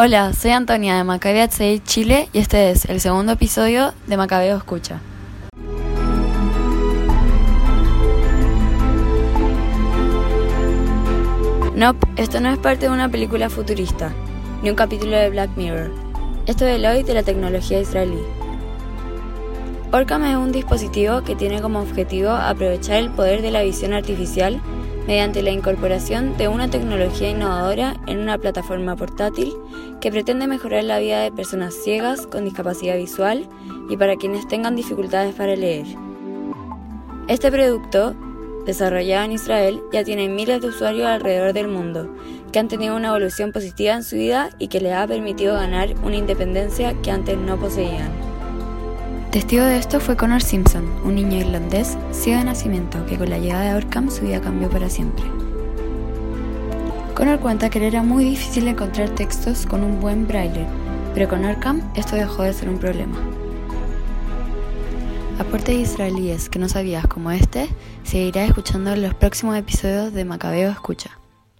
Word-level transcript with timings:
Hola, 0.00 0.32
soy 0.32 0.52
Antonia 0.52 0.96
de 0.96 1.02
Macabeo 1.02 1.48
6 1.50 1.82
Chile 1.82 2.28
y 2.32 2.38
este 2.38 2.70
es 2.70 2.84
el 2.84 3.00
segundo 3.00 3.32
episodio 3.32 3.92
de 4.06 4.16
Macabeo 4.16 4.56
Escucha. 4.56 5.00
Nope, 11.74 12.06
esto 12.14 12.38
no 12.38 12.48
es 12.50 12.58
parte 12.58 12.86
de 12.86 12.92
una 12.92 13.08
película 13.08 13.50
futurista, 13.50 14.12
ni 14.62 14.70
un 14.70 14.76
capítulo 14.76 15.16
de 15.16 15.30
Black 15.30 15.50
Mirror. 15.56 15.90
Esto 16.46 16.64
es 16.64 16.76
el 16.76 16.86
hoy 16.86 17.02
de 17.02 17.14
la 17.14 17.24
tecnología 17.24 17.80
israelí. 17.80 18.22
Orcam 19.90 20.22
es 20.22 20.36
un 20.36 20.52
dispositivo 20.52 21.22
que 21.22 21.34
tiene 21.34 21.60
como 21.60 21.80
objetivo 21.80 22.30
aprovechar 22.30 22.98
el 22.98 23.10
poder 23.10 23.42
de 23.42 23.50
la 23.50 23.62
visión 23.62 23.92
artificial 23.92 24.60
mediante 25.08 25.42
la 25.42 25.50
incorporación 25.50 26.36
de 26.36 26.48
una 26.48 26.68
tecnología 26.68 27.30
innovadora 27.30 27.96
en 28.06 28.18
una 28.18 28.36
plataforma 28.36 28.94
portátil 28.94 29.54
que 30.02 30.10
pretende 30.10 30.46
mejorar 30.46 30.84
la 30.84 30.98
vida 30.98 31.22
de 31.22 31.32
personas 31.32 31.74
ciegas 31.82 32.26
con 32.26 32.44
discapacidad 32.44 32.98
visual 32.98 33.48
y 33.88 33.96
para 33.96 34.16
quienes 34.16 34.46
tengan 34.48 34.76
dificultades 34.76 35.34
para 35.34 35.56
leer. 35.56 35.86
Este 37.26 37.50
producto, 37.50 38.14
desarrollado 38.66 39.24
en 39.24 39.32
Israel, 39.32 39.80
ya 39.94 40.04
tiene 40.04 40.28
miles 40.28 40.60
de 40.60 40.68
usuarios 40.68 41.06
alrededor 41.06 41.54
del 41.54 41.68
mundo, 41.68 42.14
que 42.52 42.58
han 42.58 42.68
tenido 42.68 42.94
una 42.94 43.08
evolución 43.08 43.50
positiva 43.50 43.94
en 43.94 44.04
su 44.04 44.16
vida 44.16 44.50
y 44.58 44.68
que 44.68 44.82
les 44.82 44.92
ha 44.92 45.06
permitido 45.06 45.54
ganar 45.54 45.94
una 46.04 46.16
independencia 46.16 46.92
que 47.00 47.10
antes 47.10 47.38
no 47.38 47.56
poseían. 47.56 48.27
Testigo 49.32 49.62
de 49.62 49.76
esto 49.76 50.00
fue 50.00 50.16
Connor 50.16 50.42
Simpson, 50.42 50.90
un 51.04 51.16
niño 51.16 51.36
irlandés 51.36 51.98
ciego 52.12 52.38
de 52.38 52.46
nacimiento 52.46 53.04
que 53.04 53.18
con 53.18 53.28
la 53.28 53.36
llegada 53.38 53.64
de 53.64 53.74
Orcam 53.74 54.10
su 54.10 54.22
vida 54.24 54.40
cambió 54.40 54.70
para 54.70 54.88
siempre. 54.88 55.22
Connor 57.14 57.38
cuenta 57.38 57.68
que 57.68 57.86
era 57.86 58.02
muy 58.02 58.24
difícil 58.24 58.66
encontrar 58.68 59.10
textos 59.10 59.66
con 59.66 59.84
un 59.84 60.00
buen 60.00 60.26
braille, 60.26 60.64
pero 61.12 61.28
con 61.28 61.44
Orcam 61.44 61.82
esto 61.94 62.16
dejó 62.16 62.42
de 62.42 62.54
ser 62.54 62.70
un 62.70 62.78
problema. 62.78 63.18
Aportes 65.38 65.76
israelíes 65.76 66.48
que 66.48 66.58
no 66.58 66.70
sabías 66.70 67.06
como 67.06 67.30
este, 67.30 67.68
seguirás 68.04 68.48
escuchando 68.48 68.94
en 68.94 69.02
los 69.02 69.12
próximos 69.12 69.58
episodios 69.58 70.14
de 70.14 70.24
Macabeo 70.24 70.70
Escucha. 70.70 71.18